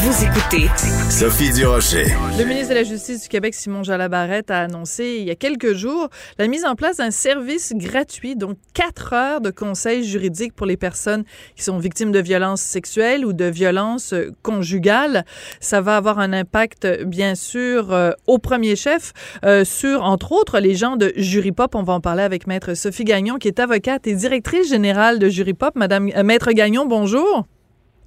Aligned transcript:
Vous 0.00 0.24
écoutez 0.24 0.68
Sophie 1.10 1.52
Durocher. 1.52 2.04
Le 2.38 2.44
ministre 2.44 2.68
de 2.68 2.74
la 2.74 2.84
Justice 2.84 3.22
du 3.22 3.28
Québec, 3.28 3.52
Simon 3.52 3.82
Jalabarrette, 3.82 4.48
a 4.48 4.60
annoncé 4.60 5.16
il 5.18 5.26
y 5.26 5.30
a 5.32 5.34
quelques 5.34 5.74
jours 5.74 6.08
la 6.38 6.46
mise 6.46 6.64
en 6.64 6.76
place 6.76 6.98
d'un 6.98 7.10
service 7.10 7.72
gratuit, 7.74 8.36
donc 8.36 8.58
quatre 8.74 9.12
heures 9.12 9.40
de 9.40 9.50
conseils 9.50 10.04
juridiques 10.04 10.54
pour 10.54 10.66
les 10.66 10.76
personnes 10.76 11.24
qui 11.56 11.64
sont 11.64 11.78
victimes 11.78 12.12
de 12.12 12.20
violences 12.20 12.60
sexuelles 12.60 13.26
ou 13.26 13.32
de 13.32 13.46
violences 13.46 14.14
conjugales. 14.42 15.24
Ça 15.58 15.80
va 15.80 15.96
avoir 15.96 16.20
un 16.20 16.32
impact, 16.32 16.86
bien 17.04 17.34
sûr, 17.34 17.92
euh, 17.92 18.12
au 18.28 18.38
premier 18.38 18.76
chef 18.76 19.12
euh, 19.44 19.64
sur, 19.64 20.04
entre 20.04 20.30
autres, 20.30 20.60
les 20.60 20.76
gens 20.76 20.94
de 20.94 21.12
Jury 21.16 21.50
Pop. 21.50 21.74
On 21.74 21.82
va 21.82 21.94
en 21.94 22.00
parler 22.00 22.22
avec 22.22 22.46
Maître 22.46 22.74
Sophie 22.74 23.04
Gagnon, 23.04 23.38
qui 23.38 23.48
est 23.48 23.58
avocate 23.58 24.06
et 24.06 24.14
directrice 24.14 24.68
générale 24.68 25.18
de 25.18 25.28
Jury 25.28 25.54
Pop. 25.54 25.74
Madame, 25.74 26.08
euh, 26.16 26.22
Maître 26.22 26.52
Gagnon, 26.52 26.86
bonjour. 26.86 27.48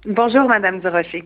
Bonjour, 0.04 0.48
Madame 0.48 0.80
Durocher. 0.80 1.22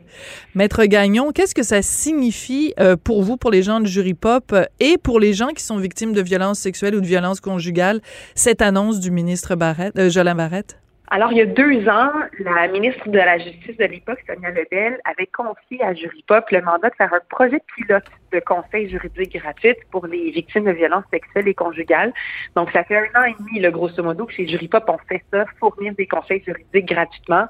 Maître 0.55 0.85
Gagnon, 0.85 1.33
qu'est-ce 1.33 1.55
que 1.55 1.63
ça 1.63 1.81
signifie 1.81 2.75
euh, 2.79 2.95
pour 3.03 3.23
vous, 3.23 3.39
pour 3.39 3.51
les 3.51 3.63
gens 3.63 3.81
de 3.81 3.87
Jury 3.87 4.13
Pop 4.13 4.53
euh, 4.53 4.65
et 4.81 4.99
pour 4.99 5.19
les 5.19 5.33
gens 5.33 5.49
qui 5.49 5.63
sont 5.63 5.79
victimes 5.79 6.13
de 6.13 6.21
violences 6.21 6.59
sexuelles 6.59 6.95
ou 6.95 7.01
de 7.01 7.07
violences 7.07 7.41
conjugales, 7.41 8.03
cette 8.35 8.61
annonce 8.61 9.01
du 9.01 9.11
ministre 9.11 9.55
Barrette, 9.55 9.99
euh, 9.99 10.11
Jolin 10.11 10.35
Barrette? 10.35 10.79
Alors, 11.09 11.33
il 11.33 11.39
y 11.39 11.41
a 11.41 11.47
deux 11.47 11.89
ans, 11.89 12.11
la 12.41 12.69
ministre 12.69 13.09
de 13.09 13.17
la 13.17 13.39
Justice 13.39 13.79
de 13.79 13.85
l'époque, 13.85 14.19
Sonia 14.27 14.51
Lebel, 14.51 15.01
avait 15.07 15.29
confié 15.29 15.83
à 15.83 15.95
Jury 15.95 16.23
Pop 16.27 16.45
le 16.51 16.61
mandat 16.61 16.91
de 16.91 16.95
faire 16.97 17.15
un 17.15 17.21
projet 17.31 17.63
pilote 17.77 18.05
de 18.31 18.41
conseil 18.41 18.91
juridique 18.91 19.39
gratuit 19.39 19.77
pour 19.91 20.07
les 20.07 20.33
victimes 20.33 20.65
de 20.65 20.73
violences 20.73 21.05
sexuelles 21.11 21.49
et 21.49 21.55
conjugales. 21.55 22.13
Donc, 22.57 22.71
ça 22.73 22.85
fait 22.85 22.99
un 22.99 23.21
an 23.21 23.25
et 23.25 23.37
demi, 23.39 23.59
le 23.61 23.71
grosso 23.71 24.03
modo, 24.03 24.27
que 24.27 24.35
chez 24.35 24.47
Jury 24.47 24.69
Pop, 24.69 24.85
on 24.89 24.99
fait 25.09 25.23
ça, 25.33 25.47
fournir 25.59 25.95
des 25.95 26.07
conseils 26.07 26.43
juridiques 26.45 26.87
gratuitement 26.87 27.47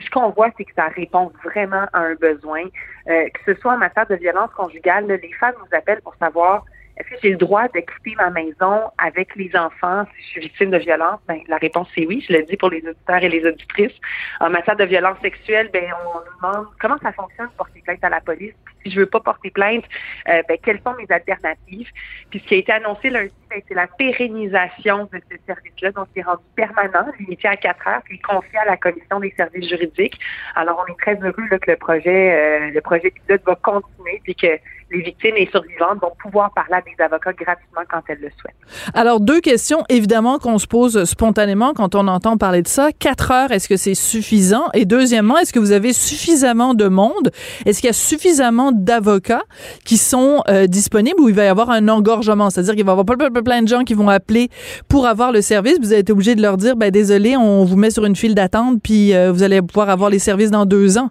ce 0.00 0.10
qu'on 0.10 0.30
voit, 0.30 0.50
c'est 0.56 0.64
que 0.64 0.74
ça 0.74 0.88
répond 0.88 1.32
vraiment 1.44 1.86
à 1.92 2.00
un 2.00 2.14
besoin, 2.14 2.64
euh, 3.08 3.28
que 3.28 3.54
ce 3.54 3.60
soit 3.60 3.74
en 3.74 3.78
matière 3.78 4.06
de 4.06 4.16
violence 4.16 4.50
conjugale. 4.56 5.06
les 5.06 5.32
femmes 5.38 5.54
nous 5.58 5.76
appellent 5.76 6.02
pour 6.02 6.14
savoir 6.16 6.64
est-ce 7.00 7.08
que 7.08 7.16
j'ai 7.22 7.30
le 7.30 7.38
droit 7.38 7.66
de 7.68 7.80
quitter 7.80 8.14
ma 8.16 8.28
maison 8.28 8.90
avec 8.98 9.34
les 9.34 9.50
enfants 9.56 10.04
si 10.04 10.22
je 10.22 10.28
suis 10.28 10.40
victime 10.42 10.70
de 10.70 10.76
violence? 10.76 11.18
Ben, 11.26 11.38
la 11.48 11.56
réponse 11.56 11.88
est 11.96 12.06
oui. 12.06 12.24
Je 12.28 12.34
le 12.34 12.42
dis 12.42 12.56
pour 12.58 12.68
les 12.68 12.86
auditeurs 12.86 13.22
et 13.22 13.28
les 13.30 13.46
auditrices. 13.46 13.98
En 14.40 14.50
matière 14.50 14.76
de 14.76 14.84
violence 14.84 15.18
sexuelle, 15.22 15.70
ben, 15.72 15.84
on 16.04 16.18
nous 16.18 16.36
demande 16.36 16.66
comment 16.78 16.98
ça 17.02 17.12
fonctionne 17.12 17.48
porter 17.56 17.80
plainte 17.80 18.04
à 18.04 18.10
la 18.10 18.20
police. 18.20 18.52
si 18.84 18.90
je 18.90 19.00
veux 19.00 19.06
pas 19.06 19.20
porter 19.20 19.50
plainte, 19.50 19.84
euh, 20.28 20.42
ben, 20.46 20.58
quelles 20.62 20.80
sont 20.84 20.94
mes 20.94 21.06
alternatives? 21.08 21.88
Puis 22.30 22.40
ce 22.40 22.44
qui 22.44 22.54
a 22.54 22.58
été 22.58 22.72
annoncé 22.72 23.08
lundi, 23.08 23.32
ben, 23.48 23.62
c'est 23.66 23.74
la 23.74 23.86
pérennisation 23.86 25.08
de 25.10 25.20
ce 25.30 25.36
service-là. 25.46 25.92
Donc, 25.92 26.08
c'est 26.14 26.22
rendu 26.22 26.42
permanent, 26.54 27.06
limité 27.18 27.48
à 27.48 27.56
quatre 27.56 27.86
heures, 27.88 28.02
puis 28.04 28.18
confié 28.20 28.58
à 28.58 28.66
la 28.66 28.76
commission 28.76 29.20
des 29.20 29.32
services 29.36 29.68
juridiques. 29.68 30.20
Alors, 30.54 30.84
on 30.86 30.92
est 30.92 30.98
très 30.98 31.14
heureux 31.14 31.48
là, 31.50 31.58
que 31.58 31.70
le 31.70 31.76
projet, 31.78 32.32
euh, 32.32 32.70
le 32.72 32.80
projet 32.82 33.10
pilote 33.10 33.42
va 33.46 33.54
continuer, 33.56 34.20
puis 34.22 34.34
que 34.34 34.58
les 34.90 35.02
victimes 35.02 35.36
et 35.36 35.46
survivantes 35.46 36.00
vont 36.00 36.14
pouvoir 36.20 36.52
parler 36.52 36.74
à 36.74 36.80
des 36.82 36.89
avocats 36.98 37.32
gratuitement 37.32 37.82
quand 37.90 38.02
elles 38.08 38.20
le 38.20 38.28
souhaitent. 38.40 38.54
Alors, 38.94 39.20
deux 39.20 39.40
questions, 39.40 39.84
évidemment, 39.88 40.38
qu'on 40.38 40.58
se 40.58 40.66
pose 40.66 41.04
spontanément 41.04 41.72
quand 41.74 41.94
on 41.94 42.08
entend 42.08 42.36
parler 42.36 42.62
de 42.62 42.68
ça. 42.68 42.90
Quatre 42.98 43.30
heures, 43.30 43.50
est-ce 43.52 43.68
que 43.68 43.76
c'est 43.76 43.94
suffisant? 43.94 44.68
Et 44.74 44.84
deuxièmement, 44.84 45.38
est-ce 45.38 45.52
que 45.52 45.58
vous 45.58 45.72
avez 45.72 45.92
suffisamment 45.92 46.74
de 46.74 46.88
monde? 46.88 47.30
Est-ce 47.66 47.80
qu'il 47.80 47.88
y 47.88 47.90
a 47.90 47.94
suffisamment 47.94 48.72
d'avocats 48.72 49.42
qui 49.84 49.96
sont 49.96 50.42
euh, 50.48 50.66
disponibles 50.66 51.20
ou 51.20 51.28
il 51.28 51.34
va 51.34 51.44
y 51.44 51.48
avoir 51.48 51.70
un 51.70 51.88
engorgement? 51.88 52.50
C'est-à-dire 52.50 52.74
qu'il 52.74 52.84
va 52.84 52.92
y 52.92 52.98
avoir 52.98 53.06
plein, 53.42 53.62
de 53.62 53.68
gens 53.68 53.84
qui 53.84 53.94
vont 53.94 54.08
appeler 54.08 54.48
pour 54.88 55.06
avoir 55.06 55.32
le 55.32 55.42
service. 55.42 55.78
Vous 55.80 55.92
êtes 55.92 56.10
obligé 56.10 56.34
de 56.34 56.42
leur 56.42 56.56
dire, 56.56 56.76
ben 56.76 56.90
désolé, 56.90 57.36
on 57.36 57.64
vous 57.64 57.76
met 57.76 57.90
sur 57.90 58.04
une 58.04 58.16
file 58.16 58.34
d'attente, 58.34 58.80
puis 58.82 59.14
euh, 59.14 59.32
vous 59.32 59.42
allez 59.42 59.62
pouvoir 59.62 59.90
avoir 59.90 60.10
les 60.10 60.18
services 60.18 60.50
dans 60.50 60.66
deux 60.66 60.98
ans. 60.98 61.10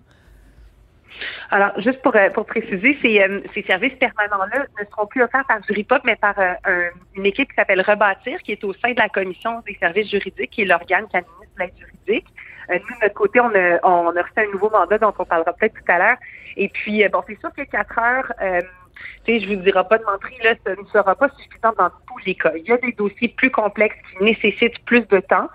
Alors, 1.51 1.71
juste 1.81 2.01
pour, 2.03 2.15
euh, 2.15 2.29
pour 2.29 2.45
préciser, 2.45 2.97
ces, 3.01 3.21
euh, 3.21 3.41
ces 3.55 3.63
services 3.63 3.95
permanents-là 3.95 4.65
ne 4.79 4.85
seront 4.85 5.07
plus 5.07 5.23
offerts 5.23 5.45
par 5.47 5.63
Juripop, 5.63 6.01
mais 6.03 6.15
par 6.15 6.37
euh, 6.37 6.89
une 7.15 7.25
équipe 7.25 7.49
qui 7.49 7.55
s'appelle 7.55 7.81
Rebâtir, 7.81 8.39
qui 8.43 8.51
est 8.51 8.63
au 8.63 8.73
sein 8.73 8.91
de 8.91 8.99
la 8.99 9.09
Commission 9.09 9.61
des 9.65 9.75
services 9.79 10.11
juridiques, 10.11 10.51
qui 10.51 10.61
est 10.61 10.65
l'organe 10.65 11.07
qui 11.07 11.17
administre 11.17 11.55
l'aide 11.57 11.73
juridique. 11.77 12.27
nous, 12.69 12.77
de 12.77 13.01
notre 13.01 13.15
côté, 13.15 13.39
on 13.39 13.49
a, 13.55 13.79
on 13.83 14.15
a 14.15 14.21
reçu 14.21 14.33
un 14.37 14.51
nouveau 14.51 14.69
mandat 14.69 14.99
dont 14.99 15.13
on 15.17 15.25
parlera 15.25 15.53
peut-être 15.53 15.73
tout 15.73 15.91
à 15.91 15.97
l'heure. 15.97 16.17
Et 16.55 16.69
puis, 16.69 17.03
bon, 17.09 17.23
c'est 17.27 17.39
sûr 17.39 17.49
que 17.57 17.63
quatre 17.63 17.97
heures, 17.97 18.31
tu 19.25 19.39
sais, 19.39 19.39
je 19.39 19.47
vous 19.47 19.61
dirai 19.61 19.81
pas 19.89 19.97
de 19.97 20.03
mentir, 20.03 20.37
là, 20.43 20.53
ça 20.63 20.75
ne 20.75 20.87
sera 20.87 21.15
pas 21.15 21.29
suffisant 21.29 21.73
dans 21.77 21.89
tous 21.89 22.25
les 22.27 22.35
cas. 22.35 22.51
Il 22.55 22.63
y 22.63 22.71
a 22.71 22.77
des 22.77 22.91
dossiers 22.91 23.29
plus 23.29 23.49
complexes 23.49 23.97
qui 24.11 24.23
nécessitent 24.23 24.85
plus 24.85 25.07
de 25.07 25.19
temps. 25.19 25.49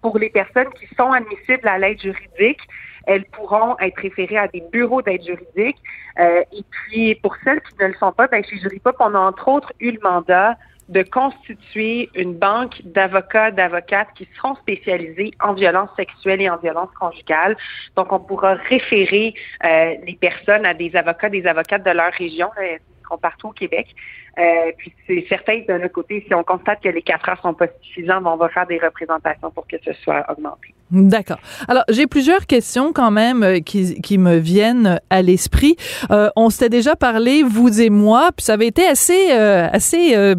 pour 0.00 0.18
les 0.18 0.30
personnes 0.30 0.72
qui 0.78 0.86
sont 0.96 1.12
admissibles 1.12 1.68
à 1.68 1.76
l'aide 1.76 2.00
juridique, 2.00 2.60
elles 3.06 3.24
pourront 3.26 3.76
être 3.80 3.98
référées 3.98 4.38
à 4.38 4.48
des 4.48 4.62
bureaux 4.72 5.02
d'aide 5.02 5.24
juridique. 5.24 5.76
Euh, 6.18 6.42
et 6.52 6.64
puis, 6.70 7.14
pour 7.16 7.36
celles 7.44 7.60
qui 7.60 7.74
ne 7.80 7.88
le 7.88 7.94
sont 7.94 8.12
pas, 8.12 8.26
ben, 8.28 8.44
chez 8.44 8.58
Juripop, 8.58 8.96
on 9.00 9.14
a 9.14 9.18
entre 9.18 9.48
autres 9.48 9.72
eu 9.80 9.92
le 9.92 10.00
mandat 10.02 10.56
de 10.88 11.02
constituer 11.02 12.10
une 12.14 12.34
banque 12.34 12.82
d'avocats, 12.84 13.50
d'avocates 13.50 14.08
qui 14.14 14.28
seront 14.36 14.54
spécialisés 14.56 15.32
en 15.40 15.54
violence 15.54 15.88
sexuelle 15.96 16.42
et 16.42 16.50
en 16.50 16.58
violence 16.58 16.90
conjugale. 16.98 17.56
Donc, 17.96 18.12
on 18.12 18.20
pourra 18.20 18.54
référer 18.54 19.34
euh, 19.64 19.94
les 20.06 20.16
personnes 20.20 20.66
à 20.66 20.74
des 20.74 20.94
avocats, 20.94 21.30
des 21.30 21.46
avocates 21.46 21.84
de 21.84 21.90
leur 21.90 22.12
région, 22.12 22.50
là, 22.56 22.76
seront 23.02 23.18
partout 23.18 23.48
au 23.48 23.52
Québec. 23.52 23.94
Euh, 24.38 24.72
puis 24.76 24.92
c'est 25.06 25.24
certain 25.28 25.60
que 25.60 25.72
de 25.72 25.78
notre 25.78 25.92
côté, 25.92 26.24
si 26.26 26.34
on 26.34 26.42
constate 26.42 26.82
que 26.82 26.88
les 26.88 27.02
quatre 27.02 27.28
heures 27.28 27.40
sont 27.40 27.54
pas 27.54 27.66
suffisantes, 27.82 28.24
on 28.26 28.36
va 28.36 28.48
faire 28.48 28.66
des 28.66 28.78
représentations 28.78 29.50
pour 29.50 29.66
que 29.66 29.76
ce 29.84 29.92
soit 29.92 30.24
augmenté. 30.30 30.74
D'accord. 30.90 31.38
Alors, 31.66 31.82
j'ai 31.88 32.06
plusieurs 32.06 32.46
questions 32.46 32.92
quand 32.92 33.10
même 33.10 33.42
euh, 33.42 33.58
qui, 33.60 34.00
qui 34.00 34.18
me 34.18 34.36
viennent 34.36 35.00
à 35.10 35.22
l'esprit. 35.22 35.76
Euh, 36.10 36.28
on 36.36 36.50
s'était 36.50 36.68
déjà 36.68 36.94
parlé, 36.94 37.42
vous 37.42 37.80
et 37.80 37.90
moi, 37.90 38.30
puis 38.36 38.44
ça 38.44 38.52
avait 38.52 38.66
été 38.66 38.86
assez, 38.86 39.32
euh, 39.32 39.66
assez 39.72 40.14
euh, 40.14 40.34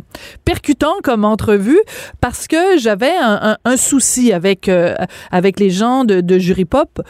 percutant 0.46 0.94
comme 1.04 1.26
entrevue 1.26 1.80
parce 2.22 2.48
que 2.48 2.78
j'avais 2.78 3.16
un, 3.18 3.40
un, 3.42 3.58
un, 3.66 3.78
souci 3.78 4.32
avec, 4.32 4.70
euh, 4.70 4.96
avec 5.32 5.60
les 5.60 5.72
gens 5.72 6.06
de, 6.06 6.22
de 6.22 6.38
Jury 6.38 6.66
Pop 6.66 7.02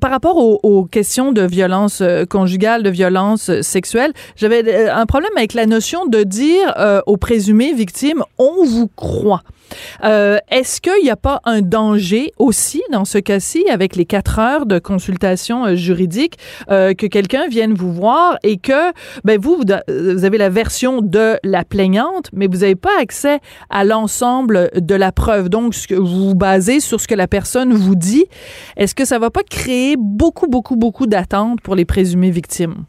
par 0.00 0.10
rapport 0.10 0.36
aux, 0.36 0.60
aux, 0.62 0.84
questions 0.84 1.32
de 1.32 1.42
violence 1.42 2.02
conjugale, 2.30 2.82
de 2.82 2.90
violence 2.90 3.60
sexuelle. 3.62 4.12
J'avais 4.36 4.88
un 4.88 5.06
problème 5.06 5.32
avec 5.36 5.54
la 5.54 5.66
notion 5.66 6.06
de 6.08 6.22
dire 6.22 7.02
aux 7.06 7.16
présumées 7.16 7.72
victimes, 7.72 8.22
on 8.38 8.64
vous 8.64 8.88
croit. 8.88 9.42
Euh, 10.04 10.38
Est-ce 10.50 10.80
qu'il 10.80 11.02
n'y 11.02 11.10
a 11.10 11.16
pas 11.16 11.40
un 11.44 11.60
danger 11.60 12.32
aussi 12.38 12.82
dans 12.92 13.04
ce 13.04 13.18
cas-ci 13.18 13.68
avec 13.68 13.96
les 13.96 14.04
quatre 14.04 14.38
heures 14.38 14.66
de 14.66 14.78
consultation 14.78 15.66
euh, 15.66 15.74
juridique 15.74 16.38
euh, 16.70 16.94
que 16.94 17.06
quelqu'un 17.06 17.48
vienne 17.48 17.74
vous 17.74 17.92
voir 17.92 18.38
et 18.42 18.58
que 18.58 18.92
ben 19.24 19.40
vous 19.40 19.60
vous 19.88 20.24
avez 20.24 20.38
la 20.38 20.48
version 20.48 21.02
de 21.02 21.38
la 21.44 21.64
plaignante, 21.64 22.30
mais 22.32 22.46
vous 22.46 22.58
n'avez 22.58 22.76
pas 22.76 22.98
accès 23.00 23.40
à 23.70 23.84
l'ensemble 23.84 24.70
de 24.74 24.94
la 24.94 25.12
preuve? 25.12 25.48
Donc 25.48 25.74
vous 25.90 26.28
vous 26.28 26.34
basez 26.34 26.80
sur 26.80 27.00
ce 27.00 27.08
que 27.08 27.14
la 27.14 27.28
personne 27.28 27.72
vous 27.72 27.94
dit. 27.94 28.26
Est-ce 28.76 28.94
que 28.94 29.04
ça 29.04 29.18
va 29.18 29.30
pas 29.30 29.42
créer 29.42 29.96
beaucoup 29.98 30.46
beaucoup 30.46 30.76
beaucoup 30.76 31.06
d'attentes 31.06 31.60
pour 31.60 31.74
les 31.74 31.84
présumées 31.84 32.30
victimes? 32.30 32.84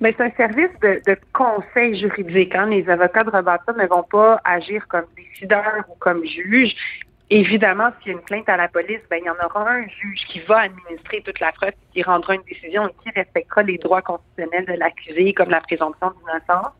Mais 0.00 0.14
c'est 0.16 0.24
un 0.24 0.30
service 0.32 0.70
de, 0.82 1.00
de, 1.06 1.16
conseil 1.32 1.98
juridique. 1.98 2.54
Hein. 2.54 2.66
Les 2.66 2.88
avocats 2.88 3.24
de 3.24 3.30
rebâtir 3.30 3.74
ne 3.74 3.86
vont 3.86 4.02
pas 4.02 4.40
agir 4.44 4.86
comme 4.88 5.04
décideurs 5.16 5.84
ou 5.88 5.94
comme 5.98 6.24
juges. 6.24 6.74
Évidemment, 7.30 7.90
s'il 7.98 8.12
y 8.12 8.14
a 8.14 8.18
une 8.18 8.24
plainte 8.24 8.48
à 8.48 8.56
la 8.56 8.68
police, 8.68 9.00
ben, 9.10 9.18
il 9.22 9.26
y 9.26 9.30
en 9.30 9.34
aura 9.44 9.70
un 9.70 9.86
juge 9.88 10.24
qui 10.28 10.40
va 10.40 10.60
administrer 10.60 11.22
toute 11.22 11.40
la 11.40 11.52
preuve, 11.52 11.72
qui 11.92 12.02
rendra 12.02 12.34
une 12.34 12.42
décision 12.42 12.86
et 12.88 12.92
qui 13.02 13.10
respectera 13.16 13.62
les 13.62 13.78
droits 13.78 14.02
constitutionnels 14.02 14.66
de 14.66 14.74
l'accusé, 14.74 15.32
comme 15.32 15.50
la 15.50 15.60
présomption 15.60 16.12
d'innocence. 16.12 16.72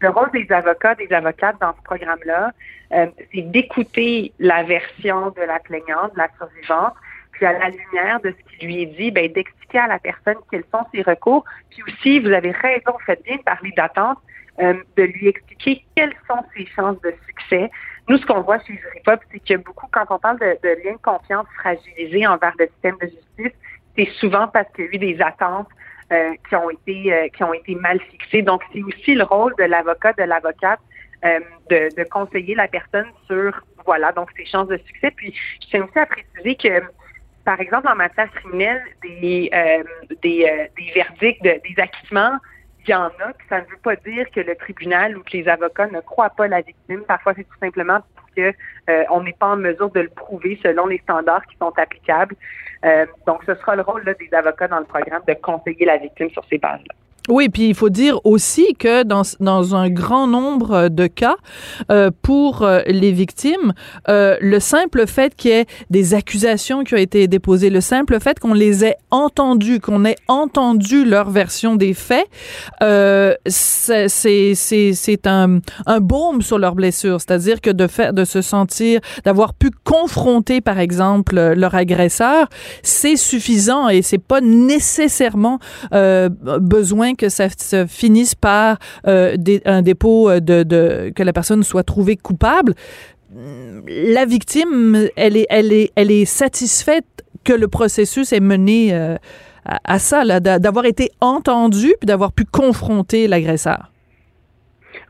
Le 0.00 0.10
rôle 0.10 0.30
des 0.32 0.46
avocats, 0.52 0.94
des 0.94 1.10
avocates 1.10 1.56
dans 1.60 1.74
ce 1.74 1.82
programme-là, 1.82 2.52
euh, 2.92 3.06
c'est 3.32 3.42
d'écouter 3.50 4.32
la 4.38 4.62
version 4.64 5.30
de 5.30 5.40
la 5.40 5.58
plaignante, 5.60 6.12
de 6.12 6.18
la 6.18 6.28
survivante, 6.36 6.92
puis 7.36 7.44
à 7.44 7.52
la 7.52 7.68
lumière 7.68 8.20
de 8.20 8.30
ce 8.30 8.58
qui 8.58 8.66
lui 8.66 8.82
est 8.82 8.86
dit, 8.86 9.10
ben, 9.10 9.30
d'expliquer 9.30 9.78
à 9.78 9.88
la 9.88 9.98
personne 9.98 10.36
quels 10.50 10.64
sont 10.72 10.84
ses 10.92 11.02
recours. 11.02 11.44
Puis 11.70 11.82
aussi, 11.82 12.18
vous 12.18 12.32
avez 12.32 12.50
raison, 12.50 12.92
faites 13.04 13.22
bien 13.24 13.36
de 13.36 13.42
parler 13.42 13.72
d'attente, 13.76 14.18
euh, 14.60 14.74
de 14.96 15.02
lui 15.02 15.28
expliquer 15.28 15.84
quelles 15.94 16.14
sont 16.26 16.42
ses 16.56 16.66
chances 16.74 16.98
de 17.02 17.12
succès. 17.26 17.70
Nous, 18.08 18.16
ce 18.16 18.24
qu'on 18.24 18.40
voit 18.40 18.58
chez 18.60 18.74
Juripop, 18.74 19.20
c'est 19.30 19.44
que 19.44 19.56
beaucoup, 19.58 19.86
quand 19.92 20.06
on 20.08 20.18
parle 20.18 20.38
de, 20.38 20.56
de 20.62 20.82
liens 20.82 20.94
de 20.94 21.02
confiance 21.02 21.46
fragilisés 21.58 22.26
envers 22.26 22.54
le 22.58 22.66
système 22.68 22.96
de 23.02 23.06
justice, 23.06 23.58
c'est 23.96 24.08
souvent 24.18 24.48
parce 24.48 24.70
qu'il 24.72 24.86
y 24.86 24.88
a 24.88 24.94
eu 24.94 24.98
des 24.98 25.20
attentes 25.20 25.68
euh, 26.12 26.34
qui 26.48 26.56
ont 26.56 26.70
été 26.70 27.12
euh, 27.12 27.28
qui 27.28 27.44
ont 27.44 27.52
été 27.52 27.74
mal 27.74 28.00
fixées. 28.00 28.42
Donc, 28.42 28.62
c'est 28.72 28.82
aussi 28.82 29.14
le 29.14 29.24
rôle 29.24 29.54
de 29.58 29.64
l'avocat, 29.64 30.14
de 30.14 30.22
l'avocate, 30.22 30.80
euh, 31.24 31.40
de, 31.68 31.94
de 31.96 32.08
conseiller 32.08 32.54
la 32.54 32.68
personne 32.68 33.06
sur 33.26 33.60
voilà 33.84 34.12
donc 34.12 34.30
ses 34.36 34.46
chances 34.46 34.68
de 34.68 34.78
succès. 34.78 35.10
Puis, 35.10 35.34
je 35.60 35.66
tiens 35.68 35.84
aussi 35.84 35.98
à 35.98 36.06
préciser 36.06 36.54
que 36.54 36.82
par 37.46 37.60
exemple, 37.60 37.86
en 37.88 37.94
matière 37.94 38.28
criminelle, 38.32 38.82
des, 39.02 39.48
euh, 39.54 39.84
des, 40.20 40.44
euh, 40.44 40.66
des, 40.76 40.92
verdicts, 40.92 41.42
de, 41.44 41.60
des 41.64 41.80
acquittements, 41.80 42.38
il 42.84 42.90
y 42.90 42.94
en 42.94 43.06
a, 43.06 43.32
ça 43.48 43.60
ne 43.60 43.66
veut 43.66 43.78
pas 43.84 43.94
dire 43.94 44.28
que 44.32 44.40
le 44.40 44.56
tribunal 44.56 45.16
ou 45.16 45.22
que 45.22 45.36
les 45.36 45.46
avocats 45.46 45.86
ne 45.86 46.00
croient 46.00 46.30
pas 46.30 46.48
la 46.48 46.60
victime. 46.60 47.02
Parfois, 47.06 47.34
c'est 47.36 47.44
tout 47.44 47.58
simplement 47.60 48.00
que 48.36 48.52
euh, 48.90 49.04
on 49.10 49.22
n'est 49.22 49.32
pas 49.32 49.46
en 49.46 49.56
mesure 49.56 49.90
de 49.90 50.00
le 50.00 50.08
prouver 50.08 50.58
selon 50.60 50.86
les 50.86 50.98
standards 50.98 51.46
qui 51.46 51.56
sont 51.56 51.72
applicables. 51.78 52.34
Donc, 53.26 53.42
ce 53.44 53.54
sera 53.54 53.74
le 53.74 53.82
rôle 53.82 54.04
des 54.04 54.34
avocats 54.34 54.68
dans 54.68 54.78
le 54.78 54.84
programme 54.84 55.22
de 55.26 55.34
conseiller 55.34 55.86
la 55.86 55.96
victime 55.96 56.30
sur 56.30 56.44
ces 56.44 56.58
bases-là. 56.58 56.94
Oui, 57.28 57.48
puis 57.48 57.68
il 57.68 57.74
faut 57.74 57.88
dire 57.88 58.20
aussi 58.24 58.74
que 58.78 59.02
dans, 59.02 59.22
dans 59.40 59.74
un 59.74 59.90
grand 59.90 60.28
nombre 60.28 60.88
de 60.88 61.06
cas, 61.08 61.36
euh, 61.90 62.10
pour 62.22 62.62
euh, 62.62 62.82
les 62.86 63.10
victimes, 63.10 63.72
euh, 64.08 64.36
le 64.40 64.60
simple 64.60 65.06
fait 65.06 65.34
qu'il 65.34 65.50
y 65.50 65.54
ait 65.54 65.66
des 65.90 66.14
accusations 66.14 66.84
qui 66.84 66.94
ont 66.94 66.98
été 66.98 67.26
déposées, 67.26 67.70
le 67.70 67.80
simple 67.80 68.20
fait 68.20 68.38
qu'on 68.38 68.54
les 68.54 68.84
ait 68.84 68.96
entendues, 69.10 69.80
qu'on 69.80 70.04
ait 70.04 70.16
entendu 70.28 71.04
leur 71.04 71.30
version 71.30 71.74
des 71.74 71.94
faits, 71.94 72.26
euh, 72.82 73.34
c'est 73.46 75.26
un, 75.26 75.58
un 75.86 76.00
baume 76.00 76.42
sur 76.42 76.58
leurs 76.58 76.76
blessures. 76.76 77.20
C'est-à-dire 77.20 77.60
que 77.60 77.70
de 77.70 77.88
faire, 77.88 78.12
de 78.12 78.24
se 78.24 78.40
sentir, 78.40 79.00
d'avoir 79.24 79.54
pu 79.54 79.70
confronter, 79.84 80.60
par 80.60 80.78
exemple, 80.78 81.34
leur 81.56 81.74
agresseur, 81.74 82.46
c'est 82.82 83.16
suffisant 83.16 83.88
et 83.88 84.02
c'est 84.02 84.18
pas 84.18 84.40
nécessairement 84.40 85.58
euh, 85.92 86.28
besoin 86.60 87.14
que 87.16 87.28
ça 87.28 87.48
se 87.48 87.86
finisse 87.86 88.34
par 88.34 88.78
euh, 89.06 89.36
un 89.64 89.82
dépôt 89.82 90.30
de, 90.40 90.62
de, 90.62 91.12
que 91.14 91.22
la 91.22 91.32
personne 91.32 91.62
soit 91.62 91.82
trouvée 91.82 92.16
coupable. 92.16 92.74
La 93.88 94.24
victime, 94.24 95.08
elle 95.16 95.36
est, 95.36 95.46
elle 95.50 95.72
est, 95.72 95.90
elle 95.96 96.10
est 96.10 96.24
satisfaite 96.24 97.04
que 97.44 97.52
le 97.52 97.68
processus 97.68 98.32
est 98.32 98.40
mené 98.40 98.92
euh, 98.92 99.16
à, 99.64 99.78
à, 99.84 99.98
ça, 99.98 100.40
d'avoir 100.40 100.84
été 100.84 101.10
entendu 101.20 101.94
puis 102.00 102.06
d'avoir 102.06 102.32
pu 102.32 102.44
confronter 102.44 103.28
l'agresseur. 103.28 103.90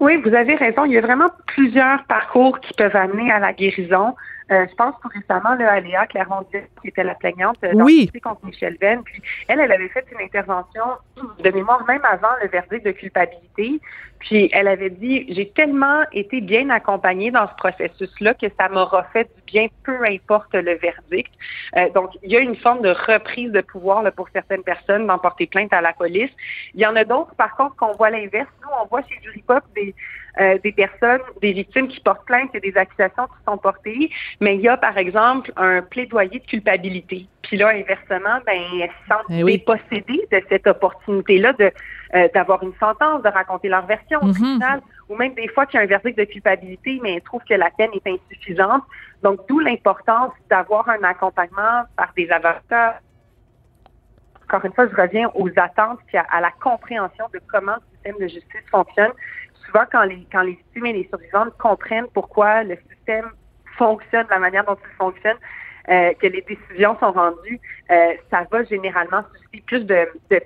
Oui, 0.00 0.16
vous 0.24 0.34
avez 0.34 0.54
raison. 0.56 0.84
Il 0.84 0.92
y 0.92 0.98
a 0.98 1.00
vraiment 1.00 1.30
plusieurs 1.46 2.04
parcours 2.04 2.60
qui 2.60 2.72
peuvent 2.74 2.96
amener 2.96 3.30
à 3.30 3.38
la 3.38 3.52
guérison. 3.52 4.14
Euh, 4.52 4.64
je 4.70 4.74
pense 4.76 4.94
tout 5.02 5.08
récemment, 5.08 5.54
là, 5.56 5.72
à 5.72 5.80
Léa 5.80 6.06
clermont 6.06 6.44
qui 6.44 6.88
était 6.88 7.02
la 7.02 7.16
plaignante 7.16 7.58
euh, 7.64 7.72
dans 7.74 7.84
oui. 7.84 8.08
le 8.14 8.20
contre 8.20 8.44
Michel 8.44 8.76
Venn. 8.80 9.02
Puis 9.02 9.20
elle, 9.48 9.58
elle 9.58 9.72
avait 9.72 9.88
fait 9.88 10.04
une 10.12 10.20
intervention 10.20 10.84
de 11.16 11.50
mémoire 11.50 11.84
même 11.86 12.04
avant 12.04 12.30
le 12.40 12.48
verdict 12.48 12.84
de 12.84 12.92
culpabilité. 12.92 13.80
Puis 14.26 14.50
elle 14.52 14.66
avait 14.66 14.90
dit, 14.90 15.24
j'ai 15.28 15.48
tellement 15.50 16.02
été 16.12 16.40
bien 16.40 16.68
accompagnée 16.70 17.30
dans 17.30 17.48
ce 17.48 17.54
processus-là 17.54 18.34
que 18.34 18.46
ça 18.58 18.68
m'aura 18.68 19.04
fait 19.12 19.30
du 19.36 19.42
bien, 19.46 19.68
peu 19.84 20.04
importe 20.04 20.52
le 20.52 20.74
verdict. 20.74 21.32
Euh, 21.76 21.88
donc, 21.90 22.10
il 22.24 22.32
y 22.32 22.36
a 22.36 22.40
une 22.40 22.56
forme 22.56 22.82
de 22.82 22.90
reprise 22.90 23.52
de 23.52 23.60
pouvoir 23.60 24.02
là, 24.02 24.10
pour 24.10 24.28
certaines 24.32 24.64
personnes 24.64 25.06
d'en 25.06 25.18
porter 25.18 25.46
plainte 25.46 25.72
à 25.72 25.80
la 25.80 25.92
police. 25.92 26.30
Il 26.74 26.80
y 26.80 26.86
en 26.86 26.96
a 26.96 27.04
d'autres, 27.04 27.36
par 27.36 27.56
contre, 27.56 27.76
qu'on 27.76 27.92
voit 27.92 28.10
l'inverse. 28.10 28.48
Nous, 28.62 28.68
on 28.82 28.86
voit 28.86 29.02
chez 29.02 29.14
Jury 29.22 29.42
Pop 29.46 29.62
des, 29.76 29.94
euh, 30.40 30.58
des 30.58 30.72
personnes, 30.72 31.22
des 31.40 31.52
victimes 31.52 31.86
qui 31.86 32.00
portent 32.00 32.26
plainte, 32.26 32.52
et 32.54 32.60
des 32.60 32.76
accusations 32.76 33.26
qui 33.26 33.44
sont 33.46 33.58
portées, 33.58 34.10
mais 34.40 34.56
il 34.56 34.60
y 34.60 34.68
a, 34.68 34.76
par 34.76 34.98
exemple, 34.98 35.52
un 35.56 35.82
plaidoyer 35.82 36.40
de 36.40 36.46
culpabilité. 36.46 37.26
Puis 37.46 37.56
là, 37.56 37.68
inversement, 37.68 38.38
ben, 38.46 38.60
elles 38.80 38.90
se 38.90 39.08
sentent 39.08 39.26
Eh 39.30 39.42
oui. 39.44 39.58
dépossédées 39.58 40.26
de 40.32 40.42
cette 40.48 40.66
opportunité-là 40.66 41.52
de 41.54 41.70
euh, 42.14 42.28
d'avoir 42.34 42.62
une 42.62 42.74
sentence, 42.78 43.22
de 43.22 43.28
raconter 43.28 43.68
leur 43.68 43.84
version 43.86 44.20
au 44.22 44.26
Mhm. 44.26 44.32
tribunal, 44.34 44.80
ou 45.08 45.16
même 45.16 45.34
des 45.34 45.48
fois 45.48 45.66
qu'il 45.66 45.78
y 45.78 45.80
a 45.80 45.84
un 45.84 45.88
verdict 45.88 46.16
de 46.18 46.24
culpabilité, 46.24 47.00
mais 47.02 47.14
elles 47.14 47.22
trouvent 47.22 47.42
que 47.48 47.54
la 47.54 47.70
peine 47.70 47.90
est 47.94 48.06
insuffisante. 48.06 48.82
Donc, 49.22 49.40
d'où 49.48 49.58
l'importance 49.58 50.32
d'avoir 50.48 50.88
un 50.88 51.02
accompagnement 51.02 51.82
par 51.96 52.12
des 52.16 52.30
avocats. 52.30 53.00
Encore 54.44 54.64
une 54.64 54.72
fois, 54.72 54.86
je 54.88 54.94
reviens 54.94 55.28
aux 55.34 55.50
attentes 55.56 55.98
puis 56.06 56.16
à, 56.16 56.24
à 56.30 56.40
la 56.40 56.52
compréhension 56.62 57.24
de 57.34 57.40
comment 57.50 57.74
le 57.74 57.94
système 57.94 58.16
de 58.20 58.28
justice 58.28 58.68
fonctionne. 58.70 59.10
Souvent, 59.66 59.82
quand 59.90 60.04
les, 60.04 60.24
quand 60.30 60.42
les 60.42 60.52
victimes 60.52 60.86
et 60.86 60.92
les 60.92 61.08
survivantes 61.08 61.56
comprennent 61.58 62.06
pourquoi 62.14 62.62
le 62.62 62.76
système 62.88 63.28
fonctionne 63.76 64.24
de 64.26 64.30
la 64.30 64.38
manière 64.38 64.64
dont 64.64 64.76
il 64.80 64.96
fonctionne, 64.96 65.36
euh, 65.88 66.12
que 66.14 66.26
les 66.26 66.42
décisions 66.42 66.96
sont 66.98 67.12
rendues, 67.12 67.60
euh, 67.90 68.14
ça 68.30 68.46
va 68.50 68.64
généralement 68.64 69.22
susciter 69.34 69.62
plus 69.66 69.84
de, 69.84 70.06
de 70.30 70.40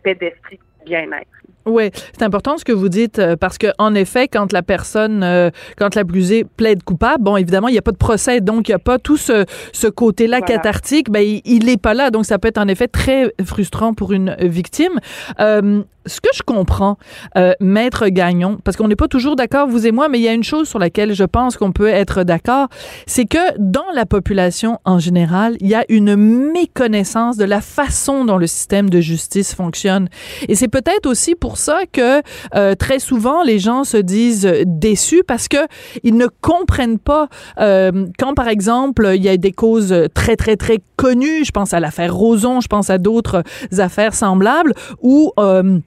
bien-être. 0.84 1.39
Oui, 1.67 1.91
c'est 2.17 2.25
important 2.25 2.56
ce 2.58 2.64
que 2.64 2.73
vous 2.73 2.88
dites 2.88 3.19
euh, 3.19 3.37
parce 3.37 3.58
que 3.58 3.69
en 3.79 3.94
effet, 3.94 4.29
quand 4.29 4.52
la 4.52 4.62
personne, 4.62 5.23
euh, 5.23 5.50
quand 5.76 5.94
l'accusé 5.94 6.44
plaide 6.44 6.82
coupable, 6.82 7.23
bon, 7.23 7.37
évidemment, 7.37 7.69
il 7.69 7.73
n'y 7.73 7.79
a 7.79 7.82
pas 7.82 7.93
de 7.93 7.97
procès, 7.97 8.41
donc 8.41 8.69
il 8.69 8.73
n'y 8.73 8.76
a 8.76 8.81
pas 8.81 8.99
tout 8.99 9.17
ce, 9.17 9.44
ce 9.73 9.87
côté-là 9.87 10.38
Voilà. 10.38 10.55
cathartique. 10.56 11.11
Ben, 11.11 11.41
il 11.44 11.64
n'est 11.67 11.76
pas 11.76 11.94
là, 11.94 12.11
donc 12.11 12.25
ça 12.26 12.38
peut 12.38 12.49
être 12.49 12.58
en 12.58 12.69
effet 12.69 12.88
très 12.88 13.32
frustrant 13.44 13.94
pour 13.94 14.12
une 14.12 14.37
victime. 14.41 14.99
Euh, 15.41 15.82
ce 16.06 16.20
que 16.20 16.31
je 16.35 16.43
comprends, 16.43 16.97
euh, 17.37 17.52
maître 17.61 18.08
Gagnon, 18.08 18.58
parce 18.64 18.76
qu'on 18.76 18.88
n'est 18.88 18.97
pas 18.97 19.08
toujours 19.08 19.37
d'accord, 19.37 19.69
vous 19.69 19.87
et 19.87 19.93
moi, 19.93 20.08
mais 20.08 20.19
il 20.19 20.23
y 20.23 20.29
a 20.29 20.32
une 20.32 20.43
chose 20.43 20.69
sur 20.69 20.79
laquelle 20.79 21.12
je 21.14 21.25
pense 21.25 21.56
qu'on 21.56 21.73
peut 21.73 21.88
être 21.88 22.25
d'accord, 22.25 22.69
c'est 23.06 23.26
que 23.26 23.38
dans 23.58 23.85
la 23.94 24.06
population 24.06 24.79
en 24.85 24.99
général, 24.99 25.56
il 25.61 25.69
y 25.69 25.75
a 25.75 25.85
une 25.88 26.17
méconnaissance 26.17 27.37
de 27.37 27.44
la 27.44 27.61
façon 27.61 28.25
dont 28.25 28.38
le 28.38 28.47
système 28.47 28.88
de 28.88 29.00
justice 29.00 29.55
fonctionne. 29.55 30.08
Et 30.49 30.55
c'est 30.55 30.69
peut-être 30.69 31.06
aussi 31.06 31.35
pour 31.40 31.56
ça 31.56 31.81
que 31.90 32.22
euh, 32.54 32.75
très 32.75 32.98
souvent 32.98 33.42
les 33.42 33.58
gens 33.58 33.84
se 33.84 33.96
disent 33.96 34.48
déçus 34.66 35.25
parce 35.26 35.48
que 35.48 35.56
ils 36.04 36.16
ne 36.16 36.26
comprennent 36.40 36.98
pas 36.98 37.28
euh, 37.58 38.06
quand 38.19 38.34
par 38.34 38.48
exemple 38.48 39.10
il 39.14 39.25
y 39.25 39.28
a 39.28 39.37
des 39.37 39.52
causes 39.52 39.94
très 40.14 40.37
très 40.37 40.56
très 40.56 40.78
connues, 40.96 41.44
je 41.44 41.50
pense 41.50 41.72
à 41.75 41.81
l'affaire 41.81 42.14
Roson, 42.14 42.60
je 42.60 42.69
pense 42.69 42.90
à 42.90 42.98
d'autres 42.98 43.42
affaires 43.78 44.14
semblables 44.14 44.75
où 45.00 45.32
euh, 45.38 45.78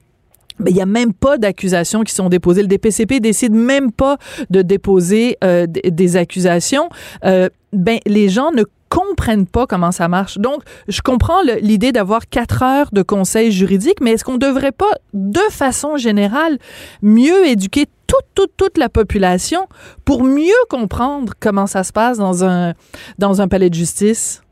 ben, 0.58 0.70
il 0.70 0.74
n'y 0.74 0.82
a 0.82 0.86
même 0.86 1.12
pas 1.12 1.36
d'accusations 1.38 2.04
qui 2.04 2.14
sont 2.14 2.28
déposées. 2.28 2.62
Le 2.62 2.68
DPCP 2.68 3.18
décide 3.20 3.52
même 3.52 3.90
pas 3.90 4.18
de 4.50 4.62
déposer 4.62 5.36
des 5.74 6.16
accusations. 6.16 6.88
Ben, 7.22 7.98
les 8.06 8.28
gens 8.28 8.52
ne 8.52 8.62
comprennent 8.94 9.46
pas 9.46 9.66
comment 9.66 9.90
ça 9.90 10.06
marche. 10.08 10.38
Donc, 10.38 10.62
je 10.86 11.00
comprends 11.02 11.42
l'idée 11.60 11.90
d'avoir 11.90 12.28
quatre 12.28 12.62
heures 12.62 12.90
de 12.92 13.02
conseils 13.02 13.50
juridiques, 13.50 14.00
mais 14.00 14.12
est-ce 14.12 14.24
qu'on 14.24 14.34
ne 14.34 14.38
devrait 14.38 14.72
pas, 14.72 14.92
de 15.12 15.40
façon 15.50 15.96
générale, 15.96 16.58
mieux 17.02 17.46
éduquer 17.46 17.86
toute, 18.06 18.26
toute, 18.34 18.56
toute 18.56 18.78
la 18.78 18.88
population 18.88 19.66
pour 20.04 20.22
mieux 20.22 20.52
comprendre 20.70 21.32
comment 21.40 21.66
ça 21.66 21.82
se 21.82 21.92
passe 21.92 22.18
dans 22.18 22.44
un, 22.44 22.74
dans 23.18 23.40
un 23.40 23.48
palais 23.48 23.68
de 23.68 23.74
justice? 23.74 24.42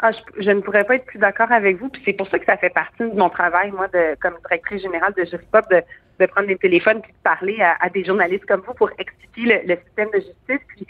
Ah, 0.00 0.10
je, 0.12 0.42
je 0.42 0.50
ne 0.50 0.60
pourrais 0.60 0.84
pas 0.84 0.96
être 0.96 1.04
plus 1.04 1.18
d'accord 1.18 1.52
avec 1.52 1.78
vous. 1.78 1.90
Puis 1.90 2.02
c'est 2.04 2.14
pour 2.14 2.26
ça 2.28 2.38
que 2.38 2.46
ça 2.46 2.56
fait 2.56 2.70
partie 2.70 3.04
de 3.04 3.16
mon 3.16 3.28
travail, 3.28 3.70
moi, 3.70 3.86
de, 3.88 4.16
comme 4.20 4.34
directrice 4.48 4.82
générale 4.82 5.12
de 5.16 5.24
Juripop, 5.26 5.70
de, 5.70 5.82
de 6.20 6.26
prendre 6.26 6.48
des 6.48 6.56
téléphones 6.56 7.00
puis 7.00 7.12
de 7.12 7.22
parler 7.22 7.58
à, 7.60 7.88
des 7.88 8.04
journalistes 8.04 8.44
comme 8.46 8.62
vous 8.66 8.74
pour 8.74 8.90
expliquer 8.98 9.62
le, 9.66 9.76
système 9.76 10.08
de 10.12 10.20
justice. 10.20 10.86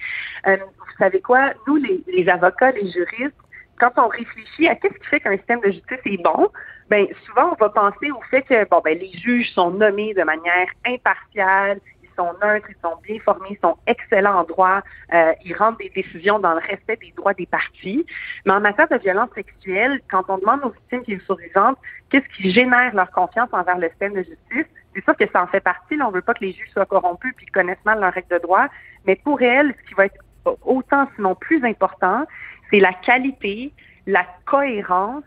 Euh, 0.47 0.57
savez 1.01 1.21
quoi? 1.21 1.53
Nous, 1.67 1.77
les, 1.77 2.29
avocats, 2.29 2.73
les 2.73 2.91
juristes, 2.91 3.37
quand 3.79 3.93
on 3.97 4.09
réfléchit 4.09 4.69
à 4.69 4.77
qu'est-ce 4.77 4.99
qui 4.99 5.07
fait 5.07 5.21
qu'un 5.21 5.37
système 5.37 5.61
de 5.61 5.71
justice 5.71 5.99
est 6.05 6.23
bon, 6.23 6.49
ben 6.91 7.07
souvent 7.27 7.53
on 7.53 7.55
va 7.55 7.71
penser 7.71 8.11
au 8.11 8.21
fait 8.31 8.43
que 8.43 8.69
bon 8.69 8.81
ben 8.85 8.99
les 8.99 9.13
juges 9.13 9.51
sont 9.53 9.71
nommés 9.71 10.13
de 10.13 10.23
manière 10.23 10.67
impartiale, 10.85 11.81
ils 12.03 12.11
sont 12.15 12.33
neutres, 12.43 12.67
ils 12.69 12.83
sont 12.83 12.97
bien 13.03 13.19
formés, 13.21 13.49
ils 13.53 13.59
sont 13.63 13.77
excellents 13.87 14.41
en 14.41 14.45
droit, 14.45 14.83
euh, 15.15 15.33
ils 15.45 15.55
rendent 15.55 15.79
des 15.79 15.91
décisions 15.91 16.39
dans 16.39 16.53
le 16.53 16.61
respect 16.61 16.97
des 16.97 17.13
droits 17.17 17.33
des 17.33 17.47
parties. 17.47 18.05
Mais 18.45 18.53
en 18.53 18.61
matière 18.61 18.89
de 18.89 18.97
violence 18.97 19.31
sexuelle, 19.35 20.01
quand 20.11 20.25
on 20.29 20.37
demande 20.37 20.65
aux 20.65 20.71
victimes 20.71 21.03
qui 21.03 21.17
sont 21.21 21.37
survivantes 21.37 21.79
qu'est-ce 22.11 22.29
qui 22.37 22.51
génère 22.51 22.95
leur 22.95 23.11
confiance 23.13 23.49
envers 23.53 23.79
le 23.79 23.89
système 23.89 24.15
de 24.15 24.23
justice, 24.23 24.67
c'est 24.95 25.05
sûr 25.05 25.17
que 25.17 25.25
ça 25.33 25.43
en 25.43 25.47
fait 25.47 25.61
partie. 25.61 25.97
Là, 25.97 26.09
on 26.09 26.11
veut 26.11 26.23
pas 26.23 26.35
que 26.35 26.45
les 26.45 26.53
juges 26.53 26.71
soient 26.73 26.87
corrompus 26.87 27.33
puis 27.37 27.47
connaissent 27.47 27.85
mal 27.85 28.01
leurs 28.01 28.13
règles 28.13 28.29
de 28.29 28.39
droit. 28.39 28.67
Mais 29.07 29.17
pour 29.17 29.41
elles, 29.41 29.75
ce 29.81 29.89
qui 29.89 29.95
va 29.95 30.07
être 30.07 30.19
autant, 30.63 31.07
sinon 31.17 31.35
plus 31.35 31.65
important, 31.65 32.25
c'est 32.71 32.81
la 32.81 32.93
qualité, 32.93 33.73
la 34.07 34.27
cohérence 34.47 35.25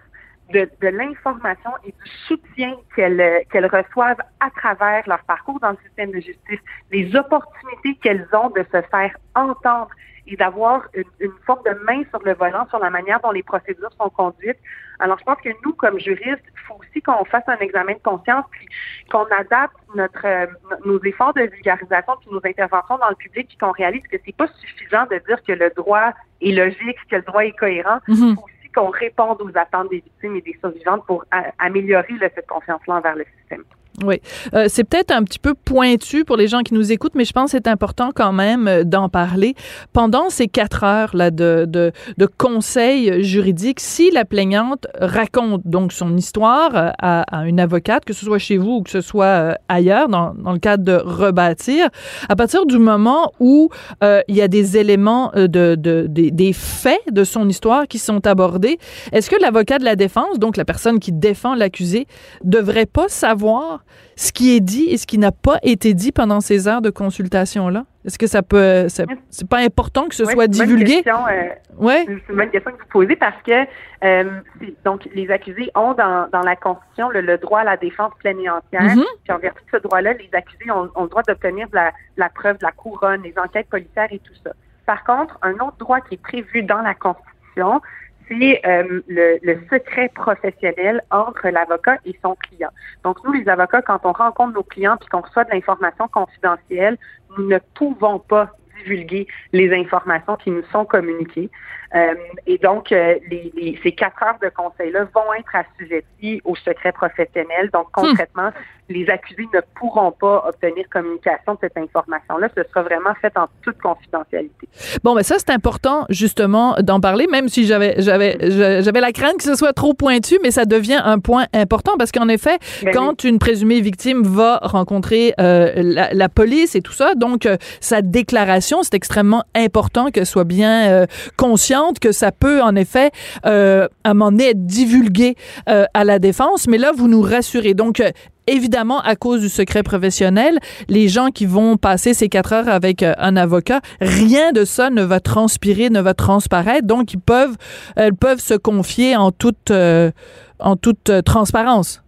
de, 0.52 0.70
l'information 0.82 1.72
et 1.86 1.92
du 1.92 2.12
soutien 2.28 2.76
qu'elles 2.96 3.44
qu'elles 3.50 3.66
reçoivent 3.66 4.22
à 4.40 4.50
travers 4.52 5.04
leur 5.08 5.24
parcours 5.24 5.60
dans 5.60 5.72
le 5.72 5.78
système 5.86 6.12
de 6.12 6.20
justice, 6.20 6.60
les 6.92 7.16
opportunités 7.16 7.96
qu'elles 8.02 8.28
ont 8.34 8.50
de 8.50 8.64
se 8.72 8.82
faire 8.90 9.16
entendre 9.36 9.90
et 10.28 10.36
d'avoir 10.38 10.88
une, 10.94 11.04
une 11.20 11.34
forme 11.46 11.64
de 11.66 11.72
main 11.86 12.04
sur 12.10 12.20
le 12.24 12.34
volant 12.34 12.66
sur 12.70 12.80
la 12.80 12.90
manière 12.90 13.20
dont 13.22 13.32
les 13.32 13.44
procédures 13.44 13.92
sont 14.00 14.10
conduites. 14.10 14.58
Alors, 15.00 15.18
je 15.20 15.24
pense 15.26 15.42
que 15.42 15.50
nous, 15.66 15.74
comme 15.74 16.00
juristes, 16.00 16.44
il 16.54 16.60
faut 16.68 16.76
aussi 16.76 17.02
qu'on 17.02 17.26
fasse 17.26 17.44
un 17.48 17.58
examen 17.58 17.94
de 17.94 18.00
conscience 18.04 18.46
puis 18.52 18.68
qu'on 19.12 19.26
adapte 19.26 19.76
notre 19.96 20.26
euh, 20.26 20.46
nos 20.86 21.02
efforts 21.04 21.34
de 21.34 21.42
vulgarisation 21.42 22.14
puis 22.22 22.30
nos 22.32 22.42
interventions 22.46 22.98
dans 22.98 23.10
le 23.10 23.16
public 23.16 23.48
puis 23.50 23.58
qu'on 23.58 23.72
réalise 23.72 24.04
que 24.04 24.18
c'est 24.26 24.36
pas 24.36 24.48
suffisant 24.62 25.06
de 25.12 25.18
dire 25.28 25.44
que 25.46 25.52
le 25.52 25.70
droit 25.76 26.12
est 26.42 26.52
logique, 26.52 26.98
que 27.10 27.18
le 27.18 27.22
droit 27.24 27.44
est 27.44 27.52
cohérent. 27.58 28.00
Il 28.08 28.14
Mhm. 28.16 28.36
faut 28.36 28.44
aussi 28.44 28.72
qu'on 28.74 28.90
réponde 28.90 29.42
aux 29.42 29.52
attentes 29.58 29.90
des 29.90 29.98
victimes 30.00 30.36
et 30.38 30.42
des 30.42 30.58
survivantes 30.60 31.06
pour 31.06 31.26
a- 31.32 31.52
améliorer 31.60 32.14
là, 32.20 32.30
cette 32.34 32.48
confiance-là 32.48 32.96
envers 32.96 33.16
le 33.16 33.26
système. 33.40 33.64
Oui. 34.02 34.20
Euh, 34.56 34.66
c'est 34.70 34.84
peut-être 34.84 35.12
un 35.12 35.24
petit 35.24 35.38
peu 35.38 35.54
pointu 35.54 36.26
pour 36.26 36.36
les 36.36 36.48
gens 36.48 36.62
qui 36.62 36.74
nous 36.74 36.92
écoutent, 36.92 37.14
mais 37.14 37.26
je 37.26 37.32
pense 37.32 37.52
que 37.52 37.58
c'est 37.58 37.68
important 37.68 38.10
quand 38.14 38.34
même 38.34 38.68
euh, 38.68 38.84
d'en 38.84 39.08
parler. 39.08 39.54
Pendant 39.94 40.32
ces 40.32 40.48
quatre 40.48 40.84
heures 40.84 41.16
là, 41.16 41.30
de, 41.30 41.66
de, 41.70 41.92
de 42.18 42.26
conseil 42.26 43.24
juridique, 43.24 43.80
si 43.80 44.10
la 44.10 44.26
plaignante 44.26 44.88
raconte 45.00 45.62
donc 45.66 45.94
son 45.94 46.18
histoire 46.18 46.76
euh, 46.76 46.90
à, 47.00 47.22
à, 47.22 47.46
une 47.46 47.60
avocate, 47.60 48.04
que 48.04 48.14
ce 48.14 48.26
soit 48.26 48.40
chez 48.40 48.58
vous 48.58 48.78
ou 48.78 48.82
que 48.82 48.90
ce 48.90 49.02
soit 49.02 49.60
ailleurs, 49.68 50.10
dans, 50.10 50.34
dans 50.34 50.54
le 50.54 50.60
cadre 50.60 50.84
de 50.84 50.96
rebâtir, 50.96 51.88
à 52.30 52.36
partir 52.36 52.66
du 52.66 52.80
moment 52.80 53.32
où 53.40 53.70
euh, 54.04 54.22
il 54.28 54.36
y 54.36 54.42
a 54.42 54.48
des 54.48 54.76
éléments 54.76 55.32
de, 55.36 55.76
de, 55.76 56.08
des 56.08 56.54
faits 56.54 57.02
de 57.12 57.24
son 57.24 57.48
histoire 57.48 57.88
qui 57.88 58.00
sont 58.00 58.26
abordés, 58.26 58.80
est-ce 59.12 59.30
que 59.30 59.40
l'avocat 59.40 59.78
de 59.78 59.86
la 59.86 59.96
défense, 59.96 60.40
donc 60.40 60.58
la 60.58 60.66
personne 60.66 61.00
qui 61.00 61.12
défend 61.12 61.54
l'accusé, 61.54 62.08
devrait 62.44 62.88
pas 62.88 63.08
savoir 63.08 63.83
ce 64.16 64.32
qui 64.32 64.56
est 64.56 64.60
dit 64.60 64.90
et 64.90 64.98
ce 64.98 65.08
qui 65.08 65.18
n'a 65.18 65.32
pas 65.32 65.58
été 65.64 65.94
dit 65.94 66.12
pendant 66.12 66.42
ces 66.42 66.68
heures 66.68 66.82
de 66.82 66.90
consultation-là? 66.90 67.86
Est-ce 68.06 68.20
que 68.20 68.28
ça 68.28 68.42
peut. 68.42 68.88
C'est 68.90 69.48
pas 69.48 69.60
important 69.60 70.08
que 70.10 70.16
ce 70.16 70.26
soit 70.26 70.48
divulgué? 70.48 71.04
Euh, 71.08 71.50
ouais. 71.78 72.06
C'est 72.06 72.30
une 72.30 72.36
bonne 72.36 72.50
question 72.50 72.72
que 72.72 72.78
vous 72.78 72.90
posez 72.92 73.16
parce 73.16 73.42
que 73.44 73.66
euh, 74.04 74.42
donc 74.84 75.08
les 75.16 75.32
accusés 75.32 75.72
ont 75.76 75.94
dans, 75.94 76.28
dans 76.32 76.42
la 76.42 76.56
Constitution 76.58 77.10
le, 77.10 77.38
droit 77.38 77.60
à 77.60 77.64
la 77.64 77.78
défense 77.78 78.12
pleine 78.20 78.40
et 78.40 78.50
entière. 78.50 78.82
Mm-hmm. 78.82 79.06
Puis 79.24 79.34
en 79.34 79.38
vertu 79.38 79.62
de 79.64 79.78
ce 79.78 79.84
droit-là, 79.84 80.14
les 80.14 80.30
accusés 80.34 80.70
ont, 80.70 80.90
ont, 80.96 81.04
le 81.04 81.10
droit 81.10 81.24
d'obtenir 81.24 81.70
de 81.70 81.76
la, 81.76 81.94
la 82.18 82.30
preuve 82.30 82.58
de 82.58 82.66
la 82.66 82.72
couronne, 82.72 83.22
les 83.24 83.34
enquêtes 83.38 83.70
policières 83.70 84.12
et 84.12 84.20
tout 84.20 84.34
ça. 84.44 84.52
Par 84.86 85.06
contre, 85.06 85.40
un 85.42 85.54
autre 85.54 85.78
droit 85.80 86.02
qui 86.02 86.16
est 86.16 86.22
prévu 86.22 86.64
dans 86.64 86.82
la 86.82 86.94
Constitution, 86.94 87.82
c'est 88.28 88.62
euh, 88.66 89.02
le, 89.08 89.40
le, 89.42 89.60
secret 89.72 90.10
professionnel 90.14 91.02
entre 91.12 91.48
l'avocat 91.50 91.98
et 92.06 92.18
son 92.22 92.36
client. 92.36 92.70
Donc, 93.04 93.18
nous, 93.24 93.34
les 93.34 93.48
avocats, 93.48 93.82
quand 93.82 94.00
on 94.04 94.12
rencontre 94.12 94.54
nos 94.54 94.64
clients 94.64 94.98
puis 94.98 95.10
qu'on 95.10 95.22
reçoit 95.22 95.44
de 95.44 95.52
l'information 95.52 96.08
confidentielle, 96.08 96.98
nous 97.38 97.48
ne 97.48 97.60
pouvons 97.76 98.20
pas 98.20 98.52
divulguer 98.78 99.28
les 99.52 99.74
informations 99.74 100.36
qui 100.38 100.52
nous 100.52 100.64
sont 100.72 100.86
communiquées. 100.86 101.50
Euh, 101.96 102.16
et 102.48 102.58
donc, 102.58 102.92
euh, 102.92 103.16
les, 103.30 103.52
les, 103.56 103.80
ces 103.84 103.92
quatre 103.92 104.22
heures 104.24 104.40
de 104.42 104.50
conseil-là 104.50 105.06
vont 105.14 105.34
être 105.38 105.56
assujetties 105.56 106.42
au 106.44 106.56
secret 106.56 106.92
professionnel. 106.92 107.70
Donc, 107.72 107.88
hmm. 107.90 108.02
concrètement, 108.02 108.52
les 108.90 109.10
accusés 109.10 109.48
ne 109.54 109.60
pourront 109.80 110.12
pas 110.12 110.46
obtenir 110.48 110.86
communication 110.92 111.54
de 111.54 111.60
cette 111.62 111.78
information-là. 111.78 112.50
Ce 112.56 112.64
sera 112.64 112.84
vraiment 112.84 113.14
fait 113.22 113.32
en 113.38 113.48
toute 113.62 113.80
confidentialité. 113.82 114.68
Bon, 115.04 115.16
mais 115.16 115.24
ça, 115.24 115.36
c'est 115.40 115.52
important, 115.52 116.06
justement, 116.10 116.76
d'en 116.82 117.00
parler, 117.00 117.28
même 117.28 117.50
si 117.50 117.66
j'avais, 117.66 117.96
j'avais, 118.00 118.38
j'avais 118.82 119.02
la 119.02 119.12
crainte 119.12 119.38
que 119.38 119.44
ce 119.44 119.56
soit 119.56 119.74
trop 119.74 119.94
pointu, 119.94 120.38
mais 120.44 120.52
ça 120.52 120.66
devient 120.66 121.02
un 121.04 121.20
point 121.20 121.46
important 121.54 121.94
parce 121.98 122.12
qu'en 122.12 122.28
effet, 122.28 122.58
ben 122.84 122.94
quand 122.94 123.24
une 123.24 123.40
présumée 123.40 123.82
victime 123.82 124.24
va 124.24 124.60
rencontrer 124.62 125.34
euh, 125.40 125.72
la, 125.76 126.14
la, 126.14 126.30
police 126.30 126.76
et 126.76 126.82
tout 126.82 126.94
ça, 126.94 127.16
donc 127.16 127.46
euh, 127.46 127.58
sa 127.80 128.02
déclaration, 128.02 128.84
c'est 128.84 128.96
extrêmement 128.96 129.44
important 129.56 130.10
qu'elle 130.10 130.26
soit 130.26 130.44
bien 130.44 130.90
euh, 130.90 131.06
consciente 131.38 132.00
que 132.00 132.12
ça 132.12 132.32
peut, 132.32 132.62
en 132.62 132.76
effet, 132.76 133.12
euh, 133.46 133.88
à 134.04 134.12
un 134.12 134.14
moment 134.14 134.32
donné, 134.32 134.50
être 134.50 134.66
divulgué 134.66 135.36
euh, 135.70 135.86
à 135.94 136.04
la 136.04 136.20
défense. 136.20 136.68
Mais 136.68 136.78
là, 136.78 136.92
vous 136.96 137.08
nous 137.08 137.22
rassurez. 137.22 137.74
Donc, 137.74 138.02
évidemment, 138.48 139.02
à 139.02 139.16
cause 139.16 139.42
du 139.42 139.50
secret 139.50 139.84
professionnel, 139.84 140.60
les 140.88 141.08
gens 141.08 141.30
qui 141.30 141.46
vont 141.46 141.78
passer 141.78 142.14
ces 142.14 142.30
quatre 142.30 142.54
heures 142.54 142.70
avec 142.70 143.04
euh, 143.04 143.14
un 143.18 143.36
avocat, 143.36 143.82
rien 144.02 144.52
de 144.52 144.66
ça 144.66 144.90
ne 144.90 145.04
va 145.04 145.20
transpirer, 145.20 145.90
ne 145.90 146.02
va 146.02 146.14
transparaître. 146.14 146.86
Donc, 146.86 147.14
ils 147.14 147.20
peuvent, 147.20 147.58
elles 147.96 148.16
peuvent 148.16 148.40
se 148.40 148.54
confier 148.54 149.16
en 149.16 149.32
toute, 149.32 149.72
euh, 149.72 150.12
en 150.60 150.76
toute 150.76 151.10
euh, 151.10 151.22
transparence. 151.22 152.04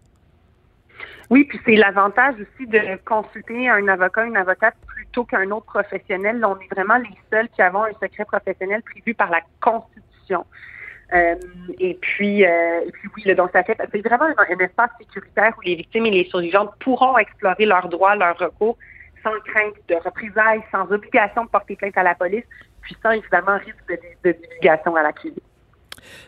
Oui, 1.29 1.45
puis 1.45 1.59
c'est 1.65 1.75
l'avantage 1.75 2.35
aussi 2.35 2.67
de 2.67 2.79
consulter 3.03 3.67
un 3.67 3.87
avocat, 3.87 4.25
une 4.25 4.37
avocate 4.37 4.75
plutôt 4.85 5.23
qu'un 5.23 5.49
autre 5.49 5.65
professionnel. 5.65 6.43
on 6.45 6.55
est 6.59 6.71
vraiment 6.71 6.97
les 6.97 7.17
seuls 7.31 7.49
qui 7.49 7.61
avons 7.61 7.83
un 7.83 7.93
secret 8.01 8.25
professionnel 8.25 8.83
prévu 8.83 9.15
par 9.15 9.31
la 9.31 9.41
Constitution. 9.59 10.45
Euh, 11.15 11.35
et 11.79 11.93
puis, 11.95 12.45
euh, 12.45 12.81
et 12.85 12.91
puis 12.91 13.09
oui, 13.15 13.35
donc 13.35 13.51
ça 13.53 13.63
fait, 13.63 13.77
c'est 13.91 14.07
vraiment 14.07 14.25
un, 14.25 14.59
espace 14.59 14.89
sécuritaire 14.99 15.53
où 15.57 15.61
les 15.61 15.75
victimes 15.75 16.05
et 16.07 16.11
les 16.11 16.25
survivantes 16.25 16.71
pourront 16.79 17.17
explorer 17.17 17.65
leurs 17.65 17.87
droits, 17.87 18.15
leurs 18.15 18.37
recours, 18.37 18.77
sans 19.23 19.39
crainte 19.45 19.75
de 19.87 19.95
représailles, 19.95 20.63
sans 20.71 20.91
obligation 20.91 21.45
de 21.45 21.49
porter 21.49 21.75
plainte 21.75 21.97
à 21.97 22.03
la 22.03 22.15
police, 22.15 22.43
puis 22.81 22.97
sans 23.01 23.11
évidemment 23.11 23.57
risque 23.57 24.01
de, 24.23 24.31
divulgation 24.31 24.95
à 24.95 25.03
l'accusé. 25.03 25.41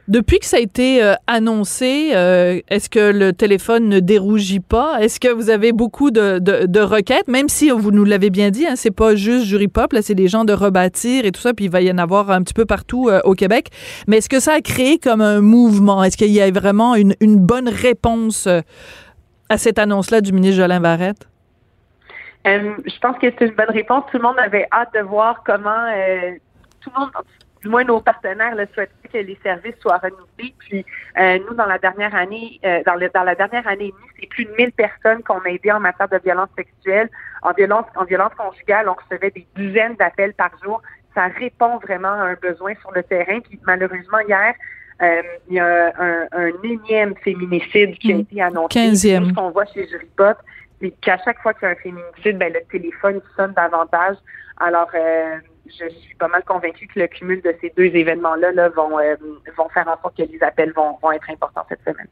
Depuis 0.08 0.40
que 0.40 0.46
ça 0.46 0.56
a 0.58 0.60
été 0.62 1.04
euh, 1.04 1.16
annoncé, 1.28 2.12
euh, 2.14 2.62
est-ce 2.70 2.90
que 2.90 3.12
le 3.12 3.34
téléphone 3.34 3.90
ne 3.90 4.00
dérougit 4.00 4.62
pas? 4.62 5.02
Est-ce 5.02 5.20
que 5.20 5.28
vous 5.28 5.50
avez 5.50 5.74
beaucoup 5.74 6.12
de, 6.12 6.40
de, 6.40 6.80
requêtes, 6.80 7.28
même 7.28 7.50
si 7.50 7.70
vous 7.72 7.92
nous 7.92 8.06
l'avez 8.06 8.30
bien 8.30 8.50
dit, 8.50 8.66
hein, 8.66 8.76
c'est 8.78 8.96
pas 8.96 9.16
juste 9.16 9.46
Jury 9.46 9.68
Pop, 9.68 9.92
là, 9.92 10.02
c'est 10.02 10.16
des 10.16 10.30
gens 10.30 10.46
de 10.46 10.54
rebâtir 10.54 11.26
et 11.26 11.32
tout 11.34 11.42
ça, 11.42 11.54
puis 11.54 11.66
il 11.66 11.72
va 11.72 11.82
y 11.82 11.92
en 11.92 11.98
avoir 11.98 12.32
un 12.32 12.42
petit 12.42 12.54
peu 12.54 12.66
partout 12.66 13.10
euh, 13.10 13.20
au 13.26 13.34
Québec. 13.34 13.70
Mais 14.08 14.18
est-ce 14.18 14.30
que 14.30 14.40
ça 14.40 14.54
a 14.54 14.62
créé 14.62 14.98
comme 14.98 15.20
un 15.20 15.42
mouvement? 15.42 16.02
Est-ce 16.04 16.16
qu'il 16.16 16.32
y 16.32 16.40
a 16.40 16.50
vraiment 16.52 16.96
une, 16.96 17.14
une 17.20 17.38
bonne 17.38 17.68
réponse 17.68 18.48
à 19.50 19.58
cette 19.58 19.78
annonce-là 19.78 20.22
du 20.22 20.32
ministre 20.32 20.62
Jolin 20.62 20.80
Barrette? 20.80 21.28
je 22.46 23.00
pense 23.02 23.18
que 23.18 23.28
c'est 23.38 23.46
une 23.46 23.56
bonne 23.56 23.72
réponse. 23.72 24.06
Tout 24.10 24.18
le 24.18 24.24
monde 24.24 24.40
avait 24.40 24.68
hâte 24.72 24.94
de 24.94 25.02
voir 25.02 25.44
comment 25.46 25.84
tout 26.80 26.90
le 26.96 27.00
monde, 27.02 27.12
du 27.62 27.70
moins 27.70 27.84
nos 27.84 28.02
partenaires 28.02 28.56
le 28.56 28.68
souhaitaient 28.74 29.10
que 29.12 29.18
les 29.18 29.38
services 29.44 29.76
soient 29.82 29.98
renouvelés. 29.98 30.54
Puis 30.60 30.86
euh, 31.20 31.40
nous, 31.48 31.56
dans 31.56 31.66
la 31.66 31.78
dernière 31.78 32.14
année, 32.16 32.60
euh, 32.66 32.82
dans, 32.86 32.96
le, 32.96 33.10
dans 33.14 33.24
la 33.24 33.36
dernière 33.36 33.68
année 33.68 33.86
et 33.86 33.92
demie, 33.92 34.12
c'est 34.20 34.28
plus 34.28 34.46
de 34.46 34.52
1000 34.58 34.72
personnes 34.72 35.24
qu'on 35.24 35.40
a 35.40 35.50
aidées 35.50 35.72
en 35.72 35.80
matière 35.80 36.10
de 36.10 36.20
violence 36.24 36.50
sexuelle. 36.56 37.10
En 37.42 37.52
violence, 37.52 37.86
en 37.96 38.06
violence 38.06 38.34
conjugale, 38.36 38.90
on 38.90 38.96
recevait 38.96 39.32
des 39.32 39.48
dizaines 39.56 39.96
d'appels 39.96 40.34
par 40.34 40.52
jour. 40.64 40.82
Ça 41.16 41.28
répond 41.28 41.78
vraiment 41.78 42.10
à 42.10 42.26
un 42.26 42.36
besoin 42.36 42.74
sur 42.82 42.92
le 42.92 43.04
terrain. 43.04 43.40
Puis 43.40 43.60
malheureusement, 43.66 44.20
hier, 44.28 44.54
euh, 45.02 45.22
il 45.50 45.56
y 45.56 45.60
a 45.60 45.94
un, 46.00 46.28
un, 46.32 46.52
énième 46.64 47.16
féminicide 47.18 47.98
qui 48.00 48.12
a 48.12 48.16
mmh. 48.16 48.20
été 48.20 48.42
annoncé. 48.42 48.80
15e. 48.80 49.30
Ce 49.30 49.34
qu'on 49.34 49.52
voit 49.52 49.66
chez 49.66 49.88
Juripot, 49.88 50.34
c'est 50.82 50.92
qu'à 51.02 51.18
chaque 51.24 51.40
fois 51.42 51.54
qu'il 51.54 51.64
y 51.64 51.66
a 51.68 51.72
un 51.72 51.76
féminicide, 51.76 52.38
ben, 52.38 52.52
le 52.54 52.62
téléphone 52.72 53.22
sonne 53.36 53.54
davantage. 53.54 54.18
Alors, 54.60 54.90
euh, 54.96 55.38
je 55.70 55.90
suis 55.90 56.16
pas 56.16 56.28
mal 56.28 56.44
convaincue 56.44 56.88
que 56.88 57.00
le 57.00 57.08
cumul 57.08 57.42
de 57.42 57.56
ces 57.62 57.72
deux 57.76 57.96
événements-là 57.96 58.52
là, 58.52 58.70
vont, 58.70 59.00
euh, 59.00 59.16
vont 59.56 59.70
faire 59.70 59.88
en 59.88 60.02
sorte 60.02 60.18
que 60.18 60.24
les 60.24 60.42
appels 60.44 60.74
vont, 60.74 60.98
vont 61.02 61.12
être 61.12 61.30
importants 61.30 61.66
cette 61.70 61.84
semaine. 61.84 62.08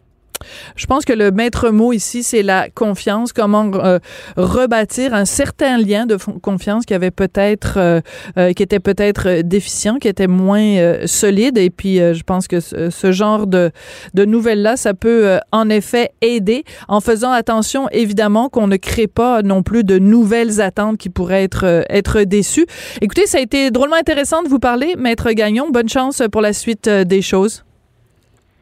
Je 0.75 0.85
pense 0.85 1.05
que 1.05 1.13
le 1.13 1.31
maître 1.31 1.69
mot 1.69 1.93
ici, 1.93 2.23
c'est 2.23 2.43
la 2.43 2.69
confiance. 2.69 3.33
Comment 3.33 3.71
euh, 3.73 3.99
rebâtir 4.37 5.13
un 5.13 5.25
certain 5.25 5.77
lien 5.77 6.05
de 6.05 6.17
confiance 6.41 6.85
qui 6.85 6.93
avait 6.93 7.11
peut-être, 7.11 7.75
euh, 7.77 8.01
euh, 8.37 8.53
qui 8.53 8.63
était 8.63 8.79
peut-être 8.79 9.41
déficient, 9.41 9.97
qui 9.97 10.07
était 10.07 10.27
moins 10.27 11.05
solide. 11.05 11.57
Et 11.57 11.69
puis, 11.69 11.97
je 11.97 12.23
pense 12.23 12.47
que 12.47 12.59
ce, 12.59 12.89
ce 12.89 13.11
genre 13.11 13.47
de, 13.47 13.71
de 14.13 14.25
nouvelles-là, 14.25 14.77
ça 14.77 14.93
peut 14.93 15.39
en 15.51 15.69
effet 15.69 16.11
aider 16.21 16.63
en 16.87 17.01
faisant 17.01 17.31
attention, 17.31 17.87
évidemment, 17.91 18.49
qu'on 18.49 18.67
ne 18.67 18.77
crée 18.77 19.07
pas 19.07 19.41
non 19.41 19.63
plus 19.63 19.83
de 19.83 19.99
nouvelles 19.99 20.61
attentes 20.61 20.97
qui 20.97 21.09
pourraient 21.09 21.43
être, 21.43 21.85
être 21.89 22.21
déçues. 22.21 22.65
Écoutez, 23.01 23.27
ça 23.27 23.39
a 23.39 23.41
été 23.41 23.71
drôlement 23.71 23.95
intéressant 23.95 24.43
de 24.43 24.49
vous 24.49 24.59
parler, 24.59 24.95
maître 24.97 25.31
Gagnon. 25.31 25.69
Bonne 25.71 25.89
chance 25.89 26.21
pour 26.31 26.41
la 26.41 26.53
suite 26.53 26.89
des 26.89 27.21
choses. 27.21 27.64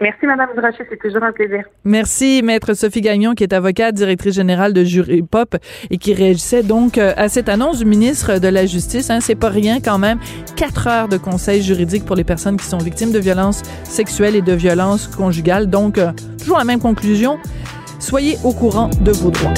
Merci, 0.02 0.26
Madame 0.26 0.50
Durocher. 0.56 0.84
C'est 0.90 1.00
toujours 1.00 1.24
un 1.24 1.32
plaisir. 1.32 1.64
Merci, 1.86 2.42
Maître 2.44 2.74
Sophie 2.74 3.02
Gagnon, 3.02 3.34
qui 3.36 3.44
est 3.44 3.54
avocate, 3.54 3.96
directrice 3.96 4.36
générale 4.36 4.74
de 4.74 4.84
Jury 4.84 5.22
Pop 5.22 5.56
et 5.90 5.98
qui 5.98 6.14
réagissait 6.14 6.64
donc 6.64 6.98
euh, 6.98 7.14
à 7.16 7.30
cette 7.30 7.48
annonce 7.48 7.80
du 7.80 7.86
ministre 7.86 8.40
de 8.40 8.48
la 8.48 8.66
Justice. 8.66 9.10
Hein, 9.10 9.20
c'est 9.22 9.36
pas 9.36 9.50
rien 9.50 9.80
quand 9.80 10.00
même. 10.00 10.20
Quatre 10.56 10.88
heures 10.88 11.08
de 11.08 11.18
conseils 11.18 11.62
juridiques 11.62 12.06
pour 12.06 12.16
les 12.16 12.24
personnes 12.24 12.58
qui 12.58 12.66
sont 12.66 12.80
victimes 12.80 13.12
de 13.12 13.20
violences 13.20 13.62
sexuelles 13.84 14.36
et 14.36 14.42
de 14.42 14.54
violences 14.54 15.08
conjugales. 15.08 15.70
Donc, 15.70 15.98
euh, 15.98 16.12
toujours 16.40 16.58
la 16.58 16.66
même 16.66 16.80
conclusion. 16.80 17.38
Soyez 18.00 18.38
au 18.44 18.52
courant 18.52 18.90
de 19.00 19.12
vos 19.12 19.30
droits. 19.30 19.54